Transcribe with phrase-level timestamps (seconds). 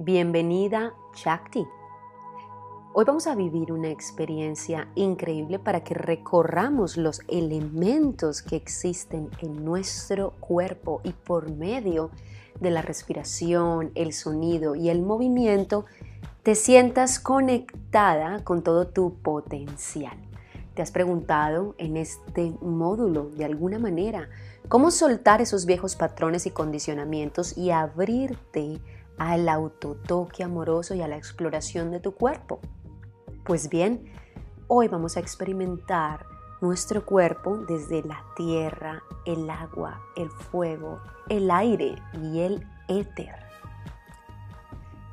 [0.00, 1.66] Bienvenida Shakti.
[2.92, 9.64] Hoy vamos a vivir una experiencia increíble para que recorramos los elementos que existen en
[9.64, 12.12] nuestro cuerpo y por medio
[12.60, 15.84] de la respiración, el sonido y el movimiento
[16.44, 20.16] te sientas conectada con todo tu potencial.
[20.74, 24.28] ¿Te has preguntado en este módulo de alguna manera
[24.68, 28.80] cómo soltar esos viejos patrones y condicionamientos y abrirte
[29.18, 32.60] al autotoque amoroso y a la exploración de tu cuerpo?
[33.44, 34.12] Pues bien,
[34.66, 36.26] hoy vamos a experimentar
[36.60, 43.48] nuestro cuerpo desde la tierra, el agua, el fuego, el aire y el éter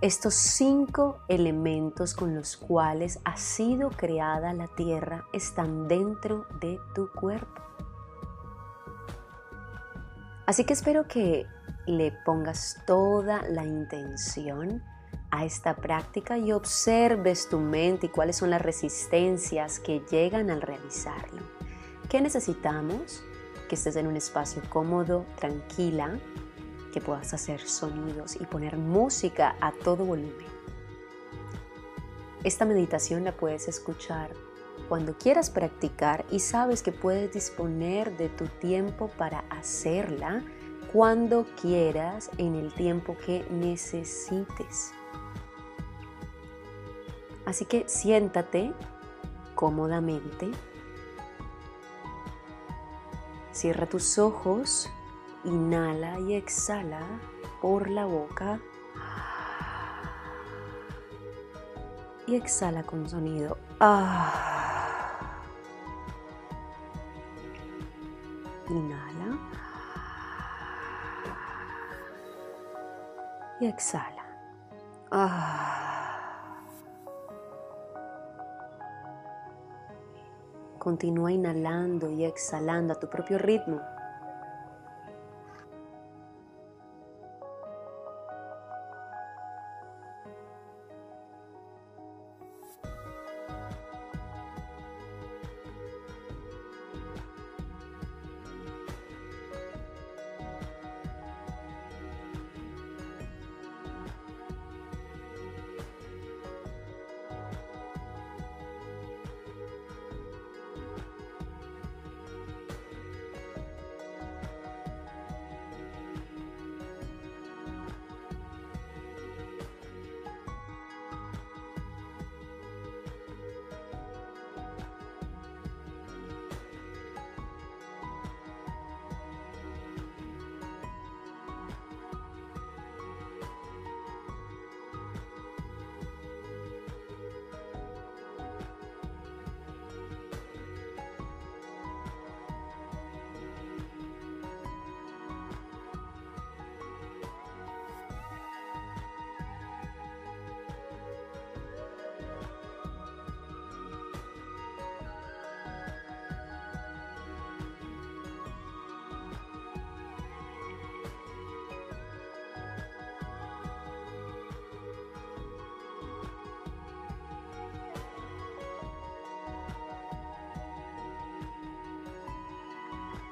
[0.05, 7.09] estos cinco elementos con los cuales ha sido creada la tierra están dentro de tu
[7.11, 7.61] cuerpo.
[10.45, 11.47] Así que espero que
[11.85, 14.83] le pongas toda la intención
[15.31, 20.61] a esta práctica y observes tu mente y cuáles son las resistencias que llegan al
[20.61, 21.41] realizarlo.
[22.09, 23.23] ¿Qué necesitamos?
[23.67, 26.17] Que estés en un espacio cómodo, tranquila,
[26.93, 30.55] que puedas hacer sonidos y poner música a todo volumen.
[32.43, 34.31] Esta meditación la puedes escuchar
[34.87, 40.43] cuando quieras practicar y sabes que puedes disponer de tu tiempo para hacerla
[40.95, 44.93] cuando quieras en el tiempo que necesites.
[47.45, 48.71] Así que siéntate
[49.55, 50.51] cómodamente.
[53.51, 54.89] Cierra tus ojos
[55.43, 57.01] Inhala y exhala
[57.61, 58.61] por la boca.
[62.25, 63.57] Y exhala con sonido.
[68.69, 69.04] Inhala.
[73.59, 74.23] Y exhala.
[80.79, 83.81] Continúa inhalando y exhalando a tu propio ritmo.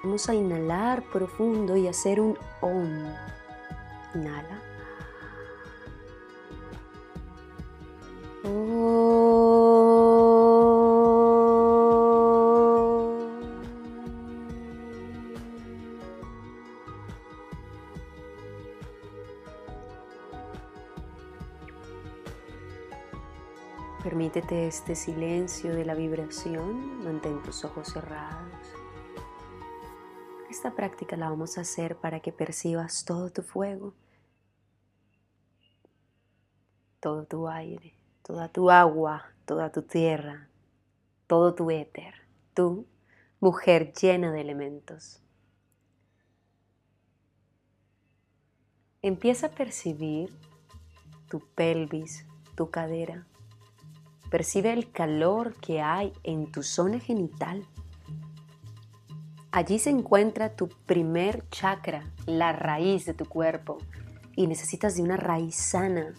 [0.03, 2.89] Vamos a inhalar profundo y hacer un om.
[4.13, 4.61] Inhala.
[24.03, 28.82] Permítete este silencio de la vibración, mantén tus ojos cerrados.
[30.63, 33.93] Esta práctica la vamos a hacer para que percibas todo tu fuego,
[37.01, 40.47] todo tu aire, toda tu agua, toda tu tierra,
[41.27, 42.13] todo tu éter,
[42.53, 42.87] tú,
[43.41, 45.21] mujer llena de elementos.
[49.01, 50.33] Empieza a percibir
[51.27, 52.25] tu pelvis,
[52.55, 53.27] tu cadera.
[54.31, 57.67] Percibe el calor que hay en tu zona genital.
[59.53, 63.77] Allí se encuentra tu primer chakra, la raíz de tu cuerpo,
[64.35, 66.15] y necesitas de una raíz sana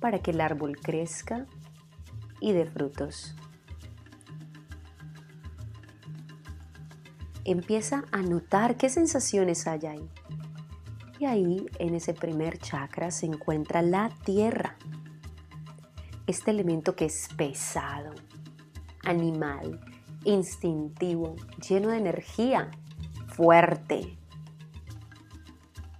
[0.00, 1.44] para que el árbol crezca
[2.40, 3.36] y dé frutos.
[7.44, 10.10] Empieza a notar qué sensaciones hay ahí.
[11.18, 14.78] Y ahí, en ese primer chakra, se encuentra la tierra.
[16.26, 18.14] Este elemento que es pesado,
[19.04, 19.78] animal,
[20.24, 21.36] instintivo,
[21.66, 22.70] lleno de energía,
[23.28, 24.16] fuerte.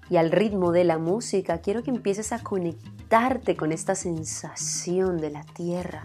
[0.08, 5.30] Y al ritmo de la música, quiero que empieces a conectarte con esta sensación de
[5.30, 6.04] la tierra.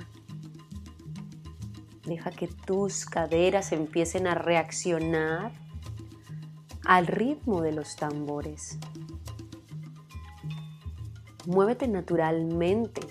[2.05, 5.51] Deja que tus caderas empiecen a reaccionar
[6.85, 8.77] al ritmo de los tambores.
[11.47, 13.01] Muévete naturalmente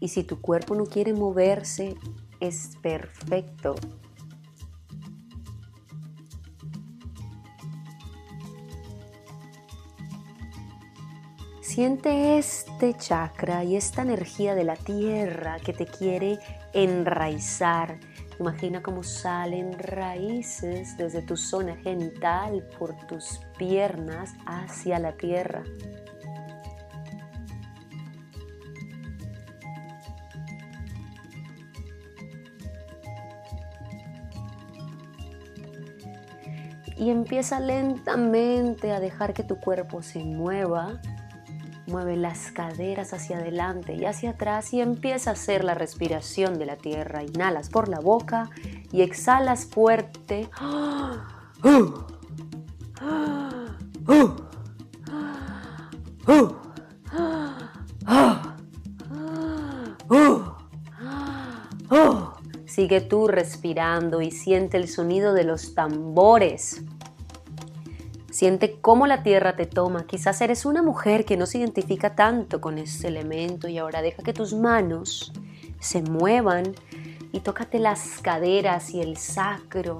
[0.00, 1.96] y si tu cuerpo no quiere moverse,
[2.40, 3.74] es perfecto.
[11.68, 16.38] Siente este chakra y esta energía de la tierra que te quiere
[16.72, 18.00] enraizar.
[18.40, 25.62] Imagina cómo salen raíces desde tu zona genital por tus piernas hacia la tierra.
[36.96, 41.00] y empieza lentamente a dejar que tu cuerpo se mueva.
[41.88, 46.66] Mueve las caderas hacia adelante y hacia atrás y empieza a hacer la respiración de
[46.66, 47.22] la tierra.
[47.22, 48.50] Inhalas por la boca
[48.92, 50.50] y exhalas fuerte.
[62.66, 66.82] Sigue tú respirando y siente el sonido de los tambores.
[68.38, 70.06] Siente cómo la tierra te toma.
[70.06, 74.22] Quizás eres una mujer que no se identifica tanto con ese elemento y ahora deja
[74.22, 75.32] que tus manos
[75.80, 76.72] se muevan
[77.32, 79.98] y tócate las caderas y el sacro.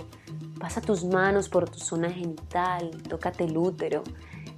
[0.61, 4.05] Pasa tus manos por tu zona genital, tócate el útero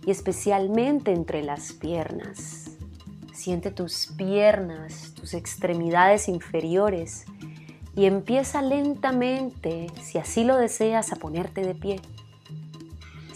[0.05, 2.73] y especialmente entre las piernas.
[3.33, 7.25] Siente tus piernas, tus extremidades inferiores
[7.97, 12.03] y empieza lentamente, si así lo deseas, a ponerte de pie.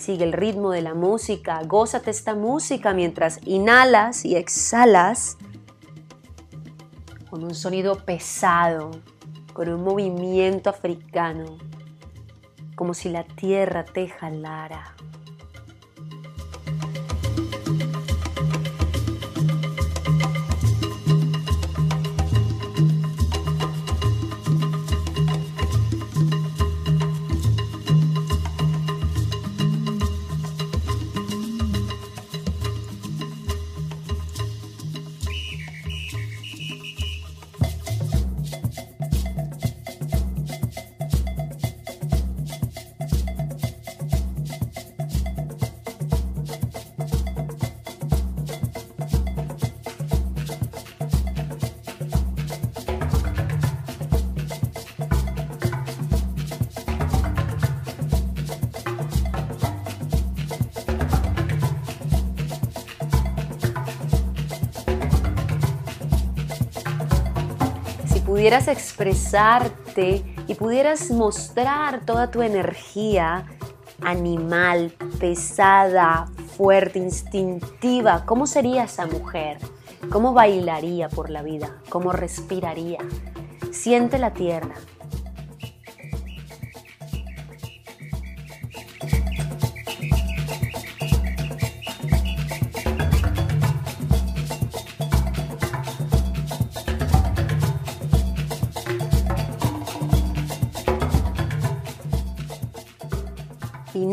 [0.05, 5.39] Sigue el ritmo de la música, gózate esta música mientras inhalas y exhalas
[7.31, 8.91] con un sonido pesado,
[9.55, 11.57] con un movimiento africano,
[12.77, 14.95] como si la tierra te jalara.
[68.45, 73.47] Pudieras expresarte y pudieras mostrar toda tu energía
[74.03, 79.57] animal, pesada, fuerte, instintiva, ¿cómo sería esa mujer?
[80.11, 81.79] ¿Cómo bailaría por la vida?
[81.89, 82.99] ¿Cómo respiraría?
[83.73, 84.75] Siente la tierra,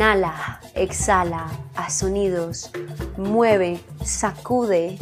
[0.01, 2.71] Inhala, exhala a sonidos,
[3.17, 4.97] mueve, sacude,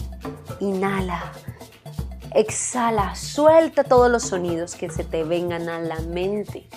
[0.60, 1.32] inhala,
[2.36, 6.68] exhala, suelta todos los sonidos que se te vengan a la mente.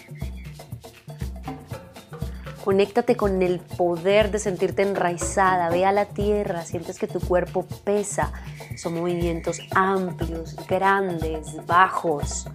[2.65, 7.67] Conéctate con el poder de sentirte enraizada, ve a la tierra, sientes que tu cuerpo
[7.83, 8.31] pesa.
[8.77, 12.47] Son movimientos amplios, grandes, bajos.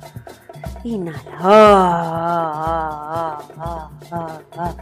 [0.86, 1.38] Inhala.
[1.42, 4.76] Ah, ah, ah,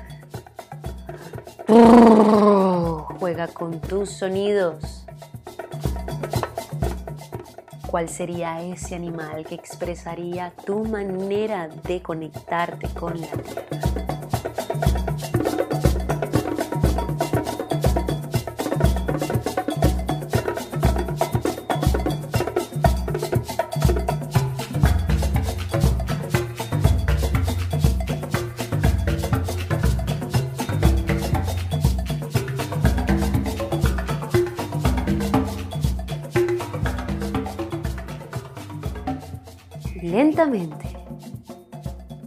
[1.68, 5.06] Juega con tus sonidos.
[7.90, 14.05] ¿Cuál sería ese animal que expresaría tu manera de conectarte con la tierra?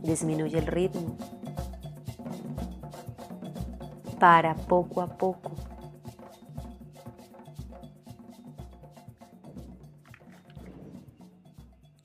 [0.03, 1.17] Disminuye el ritmo
[4.19, 5.53] para poco a poco.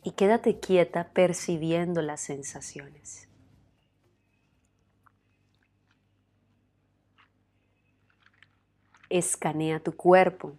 [0.03, 3.27] Y quédate quieta percibiendo las sensaciones.
[9.09, 10.53] Escanea tu cuerpo.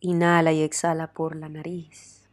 [0.00, 2.28] Inhala y exhala por la nariz.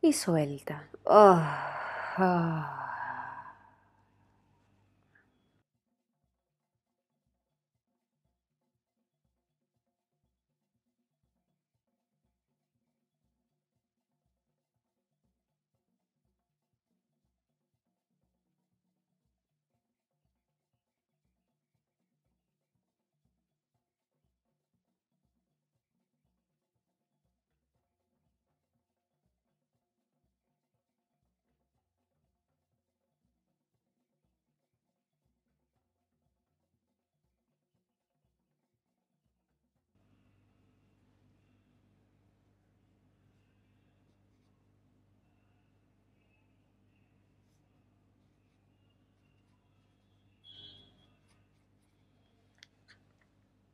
[0.00, 0.88] Y suelta.
[1.06, 2.83] Ah, ah.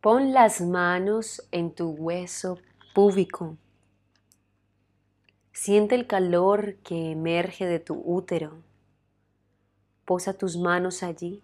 [0.01, 2.57] Pon las manos en tu hueso
[2.95, 3.59] púbico.
[5.53, 8.63] Siente el calor que emerge de tu útero.
[10.07, 11.43] Posa tus manos allí.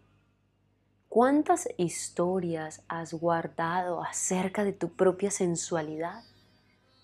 [1.10, 6.24] ¿Cuántas historias has guardado acerca de tu propia sensualidad,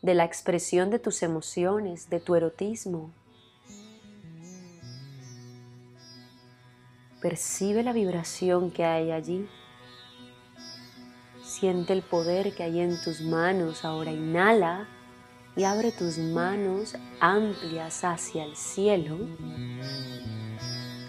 [0.01, 3.13] de la expresión de tus emociones, de tu erotismo?
[7.21, 9.47] Percibe la vibración que hay allí.
[11.63, 13.85] Siente el poder que hay en tus manos.
[13.85, 14.89] Ahora inhala
[15.55, 19.17] y abre tus manos amplias hacia el cielo.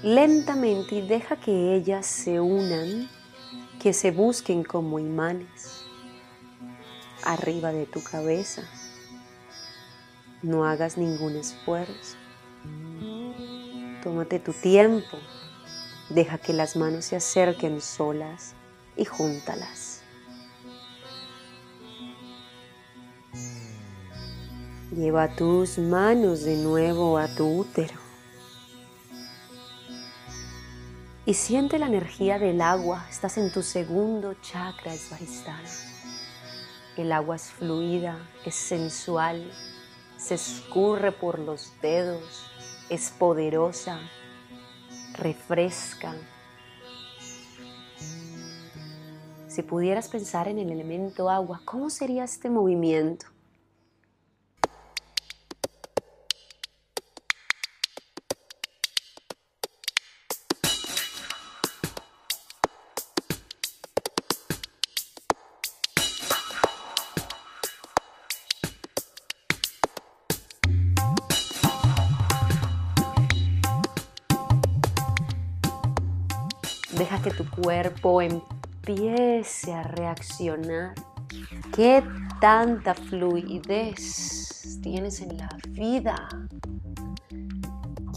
[0.03, 3.09] Lentamente y deja que ellas se unan,
[3.81, 5.85] que se busquen como imanes
[7.23, 8.61] arriba de tu cabeza.
[10.43, 12.15] No hagas ningún esfuerzo.
[14.03, 15.17] Tómate tu tiempo.
[16.09, 18.53] Deja que las manos se acerquen solas
[18.95, 19.92] y júntalas.
[24.95, 27.95] Lleva tus manos de nuevo a tu útero.
[31.25, 33.03] Y siente la energía del agua.
[33.09, 35.67] Estás en tu segundo chakra svadhisthana.
[36.95, 39.51] El agua es fluida, es sensual,
[40.15, 42.45] se escurre por los dedos,
[42.87, 43.99] es poderosa,
[45.13, 46.13] refresca.
[49.47, 53.32] Si pudieras pensar en el elemento agua, ¿cómo sería este movimiento?
[76.97, 80.93] Deja que tu cuerpo empiece a reaccionar.
[81.75, 82.03] ¿Qué
[82.39, 86.29] tanta fluidez tienes en la vida?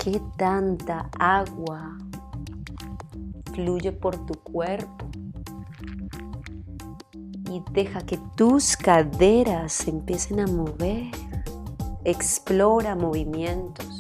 [0.02, 1.96] ¿Qué tanta agua
[3.54, 5.08] fluye por tu cuerpo?
[7.50, 11.12] Y deja que tus caderas empiecen a mover.
[12.04, 13.95] Explora movimientos.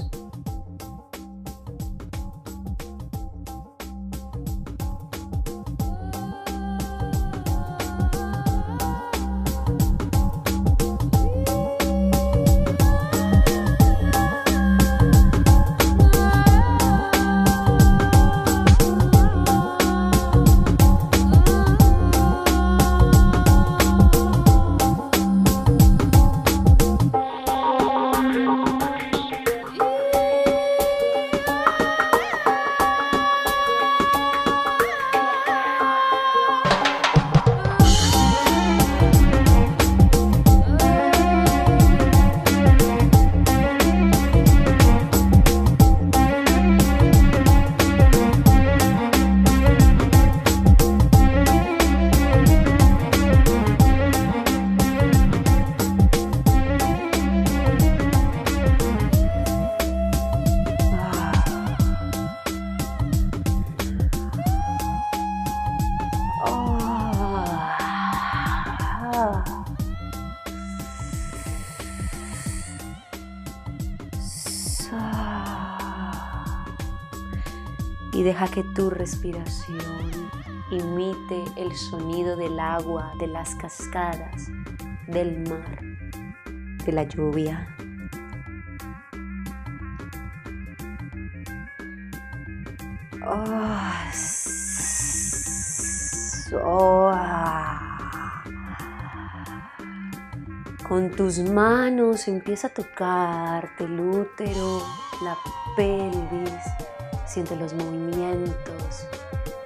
[79.06, 80.30] Respiración
[80.72, 84.50] imite el sonido del agua, de las cascadas,
[85.06, 85.80] del mar,
[86.84, 87.68] de la lluvia.
[96.64, 97.12] Oh,
[100.88, 104.82] Con tus manos empieza a tocarte el útero,
[105.22, 105.36] la
[105.76, 106.85] pelvis,
[107.26, 109.06] siente los movimientos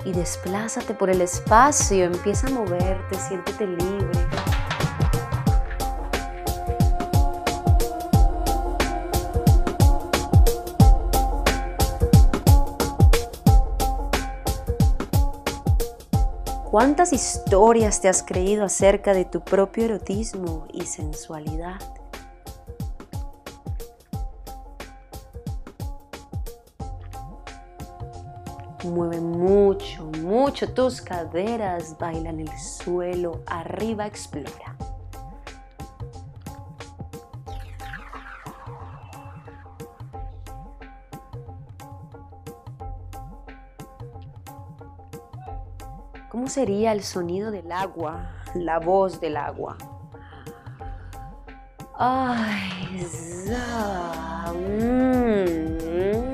[0.05, 4.26] y desplázate por el espacio, empieza a moverte, siéntete libre.
[16.71, 21.81] ¿Cuántas historias te has creído acerca de tu propio erotismo y sensualidad?
[28.84, 34.76] Mueve mucho, mucho tus caderas, baila en el suelo, arriba explora.
[46.30, 49.76] ¿Cómo sería el sonido del agua, la voz del agua?
[51.99, 56.29] Ay, za, mm.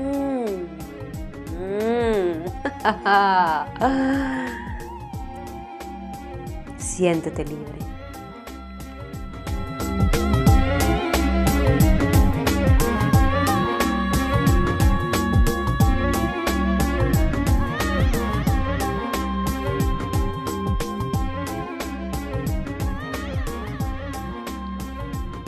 [6.77, 7.77] Siéntete libre.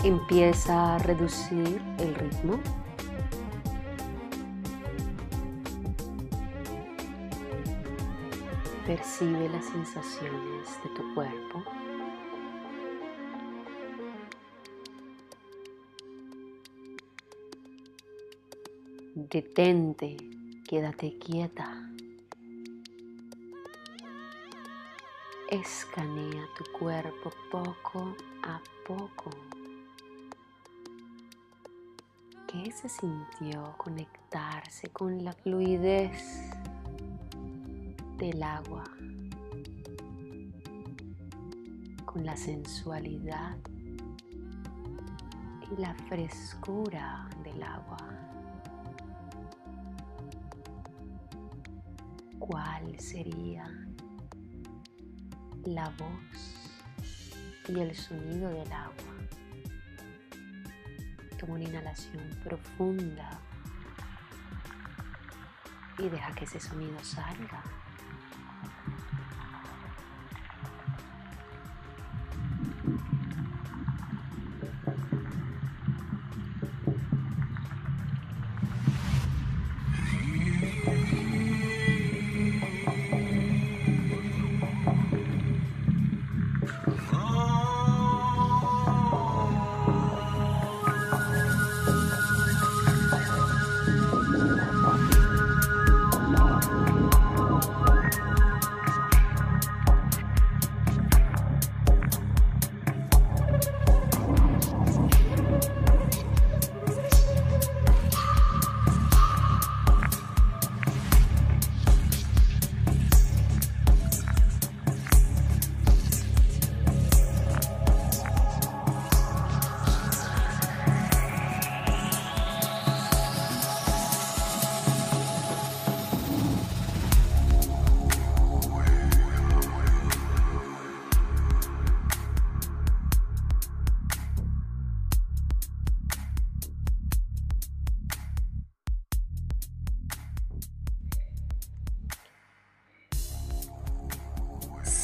[0.03, 2.59] Empieza a reducir el ritmo.
[8.89, 11.63] Percibe las sensaciones de tu cuerpo.
[19.13, 20.17] Detente,
[20.67, 21.87] quédate quieta.
[25.51, 29.29] Escanea tu cuerpo poco a poco.
[32.47, 36.58] ¿Qué se sintió conectarse con la fluidez
[38.19, 38.83] del agua?
[42.05, 43.55] Con la sensualidad
[45.71, 47.97] y la frescura del agua.
[52.39, 53.65] ¿Cuál sería
[55.63, 56.81] la voz
[57.69, 59.15] y el sonido del agua?
[61.37, 63.39] Toma una inhalación profunda
[65.97, 67.78] y deja que ese sonido salga.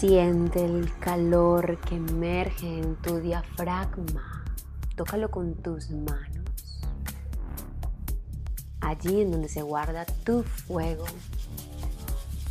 [0.08, 4.44] Siente el calor que emerge en tu diafragma.
[4.96, 6.84] Tócalo con tus manos.
[8.82, 11.06] Allí en donde se guarda tu fuego.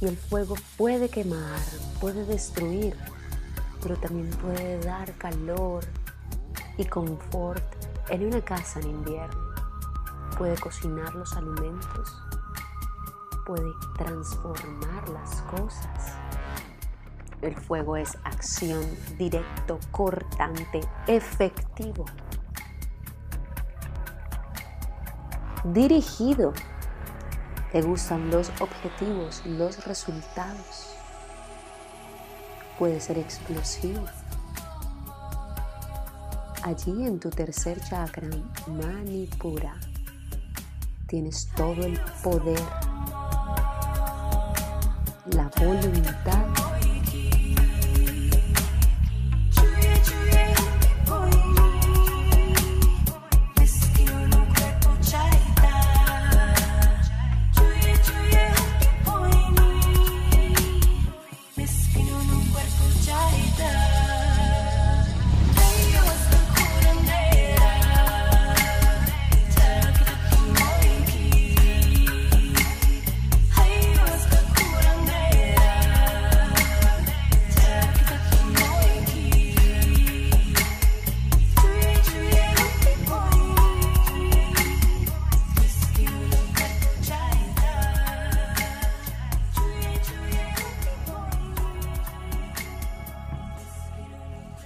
[0.00, 1.60] Y el fuego puede quemar,
[2.00, 2.96] puede destruir,
[3.80, 5.84] pero también puede dar calor
[6.76, 7.62] y confort
[8.08, 9.54] en una casa en invierno.
[10.36, 12.20] Puede cocinar los alimentos,
[13.46, 16.23] puede transformar las cosas
[17.42, 18.84] el fuego es acción,
[19.18, 22.04] directo, cortante, efectivo.
[25.64, 26.52] Dirigido.
[27.72, 30.94] Te gustan los objetivos, los resultados.
[32.78, 34.04] Puede ser explosivo.
[36.62, 38.28] Allí en tu tercer chakra,
[38.68, 39.74] Manipura,
[41.06, 42.62] tienes todo el poder,
[45.26, 46.63] la voluntad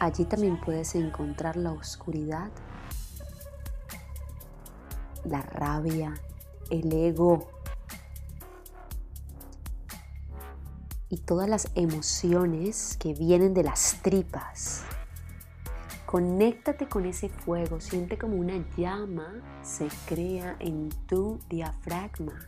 [0.00, 2.50] Allí también puedes encontrar la oscuridad,
[5.24, 6.14] la rabia,
[6.70, 7.48] el ego
[11.08, 14.84] y todas las emociones que vienen de las tripas.
[16.06, 22.38] Conéctate con ese fuego, siente como una llama se crea en tu diafragma.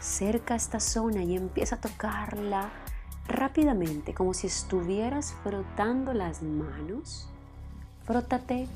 [0.00, 2.70] Cerca esta zona y empieza a tocarla
[3.26, 7.28] rápidamente, como si estuvieras frotando las manos,
[8.04, 8.68] frótate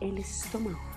[0.00, 0.89] el estómago.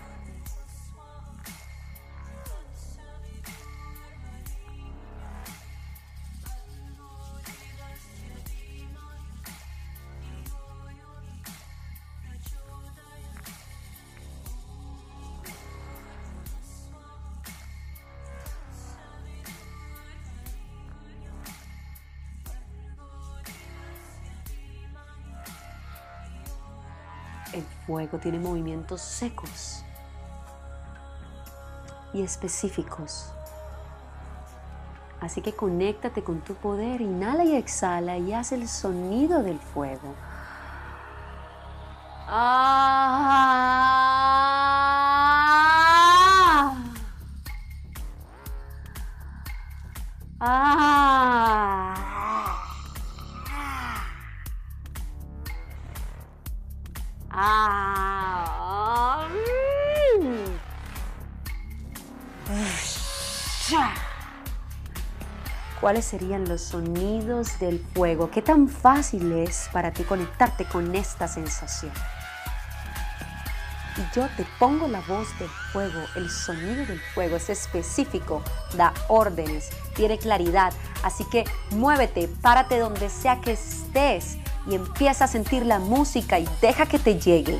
[28.19, 29.83] Tiene movimientos secos
[32.13, 33.31] y específicos.
[35.19, 40.13] Así que conéctate con tu poder, inhala y exhala y haz el sonido del fuego.
[42.27, 43.53] Ah.
[50.39, 51.92] Ah.
[65.83, 68.31] ¿Cuáles serían los sonidos del fuego?
[68.31, 71.91] ¿Qué tan fácil es para ti conectarte con esta sensación?
[73.97, 78.41] Y yo te pongo la voz del fuego, el sonido del fuego es específico,
[78.77, 80.71] da órdenes, tiene claridad.
[81.03, 86.47] Así que muévete, párate donde sea que estés y empieza a sentir la música y
[86.61, 87.59] deja que te llegue.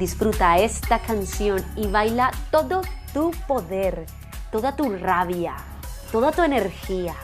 [0.00, 2.80] Disfruta esta canción y baila todo
[3.12, 4.06] tu poder,
[4.50, 5.56] toda tu rabia,
[6.10, 7.14] toda tu energía,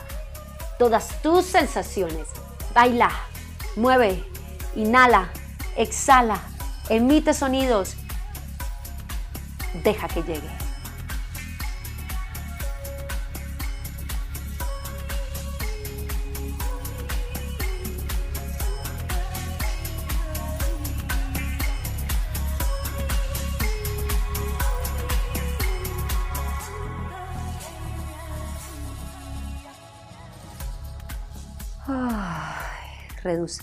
[0.77, 2.36] todas tus sensaciones.
[2.77, 3.09] Baila,
[3.75, 4.23] mueve,
[4.75, 5.31] inhala,
[5.75, 6.39] exhala,
[6.89, 7.95] emite sonidos.
[9.83, 10.66] Deja que llegue.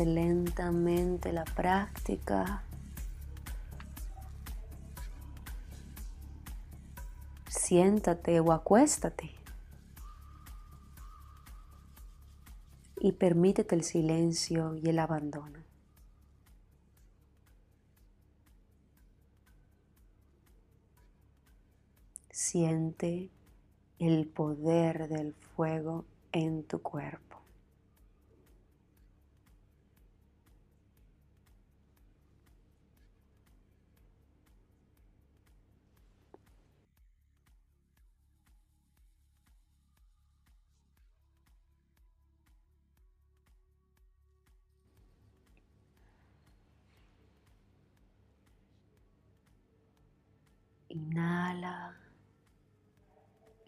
[0.01, 2.63] Lentamente la práctica.
[7.49, 9.31] Siéntate o acuéstate.
[12.97, 15.59] Y permítete el silencio y el abandono.
[22.31, 23.31] Siente
[23.99, 27.34] el poder del fuego en tu cuerpo.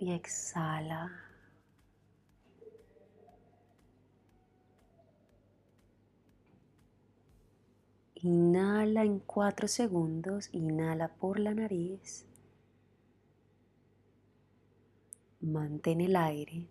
[0.06, 1.10] Y exhala.
[8.14, 12.24] Inhala en cuatro segundos, inhala por la nariz.
[15.40, 16.68] Mantén el aire.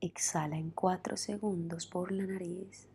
[0.00, 2.86] Exhala en cuatro segundos por la nariz.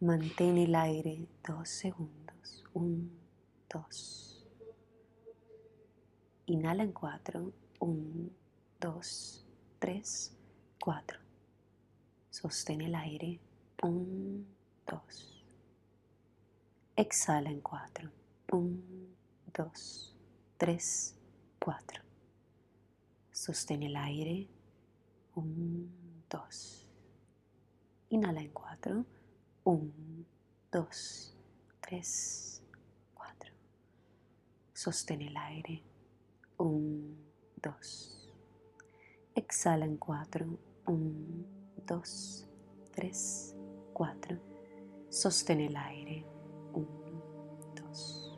[0.00, 2.21] Mantén el aire dos segundos.
[2.74, 3.10] Un,
[3.68, 4.46] dos.
[6.46, 7.52] Inhala en cuatro.
[7.80, 8.34] Un,
[8.80, 9.44] dos,
[9.78, 10.36] tres,
[10.80, 11.18] cuatro.
[12.30, 13.40] Sostén el aire.
[13.82, 14.46] Un,
[14.86, 15.44] dos.
[16.96, 18.10] Exhala en cuatro.
[18.52, 19.14] Un,
[19.54, 20.16] dos,
[20.56, 21.16] tres,
[21.58, 22.02] cuatro.
[23.32, 24.48] Sostén el aire.
[25.34, 26.86] Un, dos.
[28.10, 29.04] Inhala en cuatro.
[29.64, 30.26] Un,
[30.70, 31.34] dos,
[31.80, 32.61] tres, cuatro.
[34.82, 35.80] Sostén el aire.
[36.58, 37.16] Un,
[37.62, 38.28] dos.
[39.32, 40.44] Exhala en cuatro.
[40.88, 41.46] Un,
[41.86, 42.48] dos,
[42.90, 43.54] tres,
[43.92, 44.36] cuatro.
[45.08, 46.26] Sostén el aire.
[46.74, 46.88] Un,
[47.76, 48.36] dos.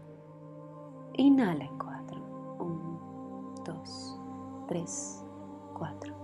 [1.14, 2.18] Inhala en cuatro.
[2.60, 4.20] Un, dos,
[4.68, 5.24] tres,
[5.72, 6.14] cuatro.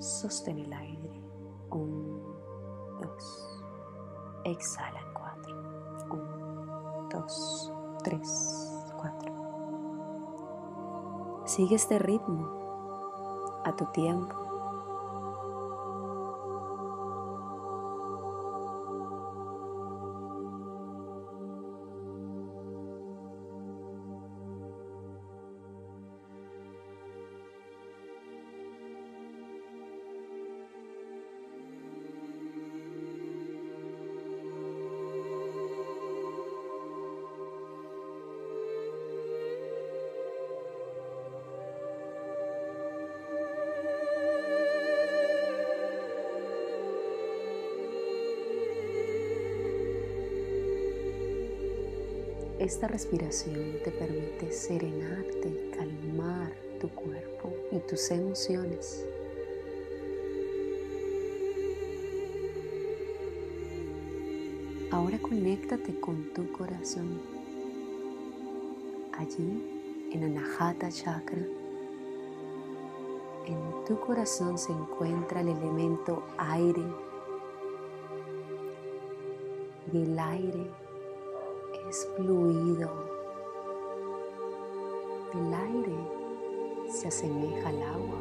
[0.00, 1.22] Sostén el aire.
[1.70, 2.20] Un,
[3.00, 3.62] dos.
[4.46, 5.54] Exhala en cuatro.
[6.10, 9.39] Un, dos, tres, cuatro.
[11.50, 12.46] Sigue este ritmo
[13.64, 14.39] a tu tiempo.
[52.70, 59.04] Esta respiración te permite serenarte y calmar tu cuerpo y tus emociones.
[64.92, 67.20] Ahora conéctate con tu corazón.
[69.18, 71.42] Allí, en Anahata Chakra,
[73.46, 76.84] en tu corazón se encuentra el elemento aire.
[79.92, 80.79] Y el aire
[81.90, 82.88] es fluido.
[85.34, 85.96] El aire
[86.88, 88.20] se asemeja al agua,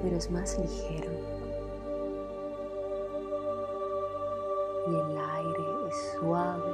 [0.00, 1.10] pero es más ligero.
[4.86, 6.72] Y el aire es suave,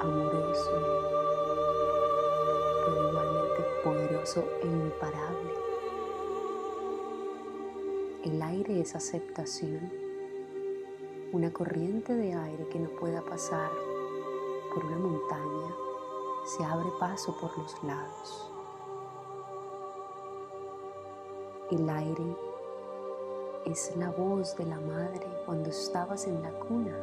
[0.00, 0.70] amoroso,
[2.86, 5.54] pero igualmente poderoso e imparable.
[8.22, 9.99] El aire es aceptación
[11.32, 13.70] una corriente de aire que no pueda pasar
[14.74, 15.74] por una montaña
[16.44, 18.50] se abre paso por los lados.
[21.70, 22.36] El aire
[23.64, 26.96] es la voz de la madre cuando estabas en la cuna.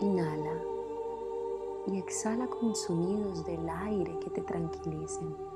[0.00, 0.62] Inhala
[1.86, 5.55] y exhala con sonidos del aire que te tranquilicen.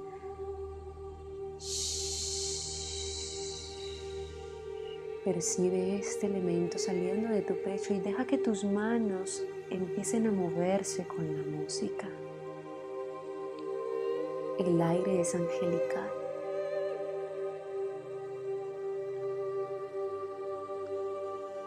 [5.33, 11.07] Percibe este elemento saliendo de tu pecho y deja que tus manos empiecen a moverse
[11.07, 12.09] con la música.
[14.59, 16.11] El aire es angelical.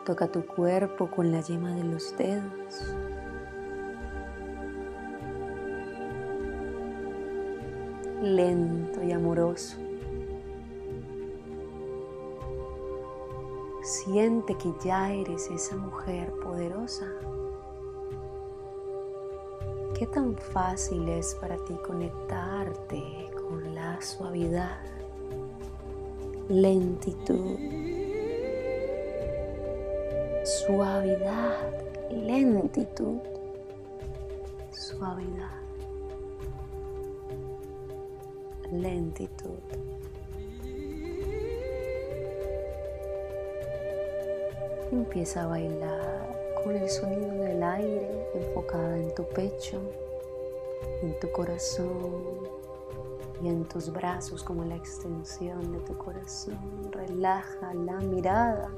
[0.06, 2.94] Toca tu cuerpo con la yema de los dedos.
[8.22, 9.83] Lento y amoroso.
[13.94, 17.06] Siente que ya eres esa mujer poderosa.
[19.94, 24.82] ¿Qué tan fácil es para ti conectarte con la suavidad,
[26.50, 27.60] lentitud,
[30.44, 31.56] suavidad,
[32.10, 33.20] lentitud,
[34.72, 35.62] suavidad,
[38.72, 39.93] lentitud?
[45.04, 49.82] Empieza a bailar con el sonido del aire enfocada en tu pecho,
[51.02, 52.24] en tu corazón,
[53.42, 56.58] y en tus brazos como la extensión de tu corazón.
[56.90, 58.70] Relaja la mirada.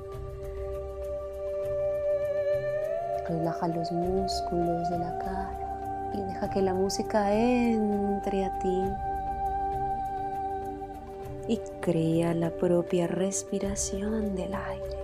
[3.29, 8.83] Relaja los músculos de la cara y deja que la música entre a ti
[11.47, 14.94] y crea la propia respiración del aire.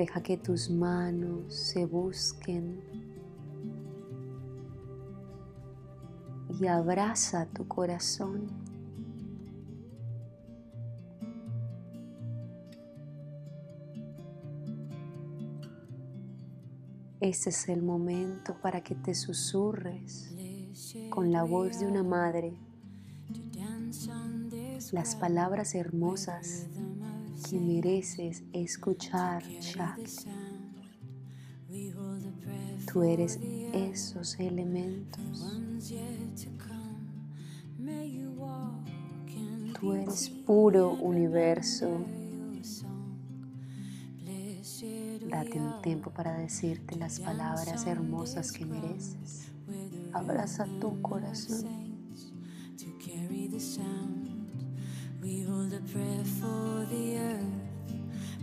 [0.00, 2.80] Deja que tus manos se busquen
[6.58, 8.46] y abraza tu corazón.
[17.20, 20.34] Este es el momento para que te susurres
[21.10, 22.54] con la voz de una madre
[24.92, 26.68] las palabras hermosas
[27.48, 30.30] que mereces escuchar, Shakti.
[32.92, 33.38] Tú eres
[33.72, 35.58] esos elementos.
[39.78, 42.04] Tú eres puro universo.
[45.28, 49.52] Date un tiempo para decirte las palabras hermosas que mereces.
[50.12, 51.66] Abraza tu corazón.
[55.22, 57.44] We hold a prayer for the earth,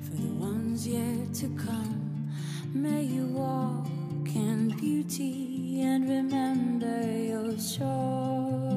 [0.03, 2.31] for the ones yet to come.
[2.73, 3.87] May you walk
[4.35, 8.67] in beauty and remember your song.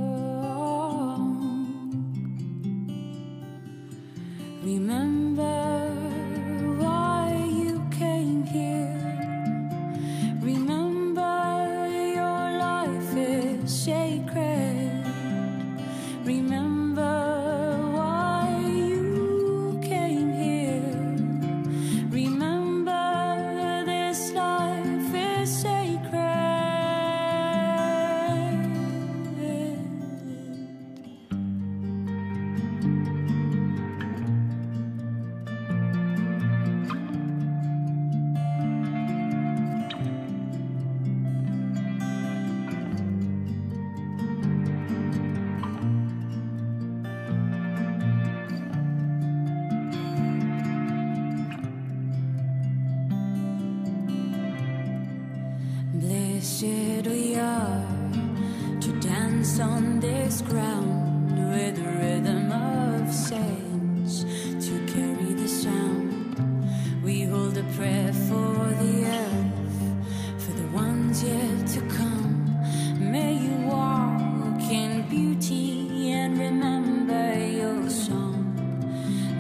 [71.19, 72.57] yet to come.
[73.01, 78.55] May you walk in beauty and remember your song.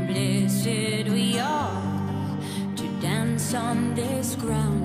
[0.08, 2.38] Blessed we are
[2.74, 4.79] to dance on this ground.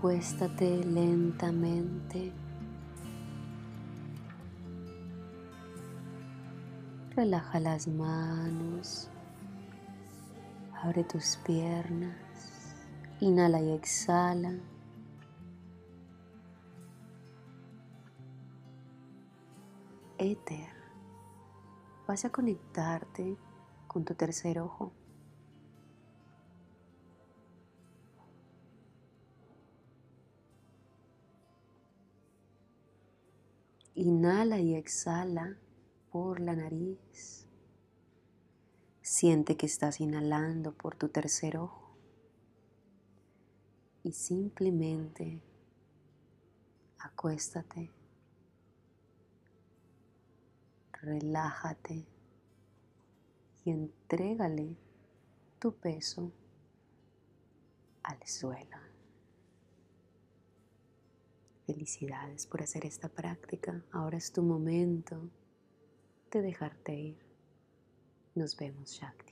[0.00, 2.32] Acuéstate lentamente.
[7.14, 9.10] Relaja las manos.
[10.82, 12.16] Abre tus piernas.
[13.20, 14.54] Inhala y exhala.
[20.16, 20.70] Éter.
[22.08, 23.36] vas a conectarte
[23.86, 24.92] con tu tercer ojo.
[34.00, 35.58] Inhala y exhala
[36.10, 37.46] por la nariz.
[39.02, 41.98] Siente que estás inhalando por tu tercer ojo
[44.02, 45.42] y simplemente
[46.98, 47.90] acuéstate,
[50.92, 52.06] relájate
[53.66, 54.78] y entrégale
[55.58, 56.32] tu peso
[58.02, 58.89] al suelo.
[61.72, 63.84] Felicidades por hacer esta práctica.
[63.92, 65.30] Ahora es tu momento
[66.32, 67.18] de dejarte ir.
[68.34, 69.29] Nos vemos, Shakti.